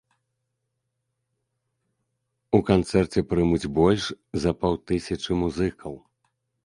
У 2.59 2.61
канцэрце 2.69 3.27
прымуць 3.35 3.71
больш 3.79 4.03
за 4.47 4.51
паўтысячы 4.65 5.31
музыкаў. 5.43 5.93